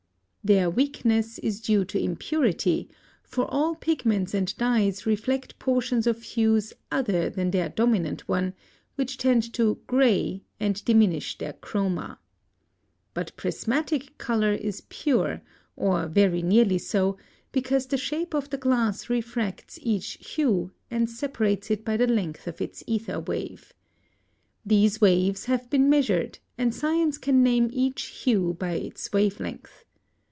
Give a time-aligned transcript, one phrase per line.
[0.43, 2.89] Their weakness is due to impurity,
[3.21, 8.55] for all pigments and dyes reflect portions of hues other than their dominant one,
[8.95, 12.17] which tend to "gray" and diminish their chroma.
[12.17, 12.17] (89)
[13.13, 15.43] But prismatic color is pure,
[15.75, 17.17] or very nearly so,
[17.51, 22.47] because the shape of the glass refracts each hue, and separates it by the length
[22.47, 23.75] of its ether wave.
[24.65, 29.85] These waves have been measured, and science can name each hue by its wave length.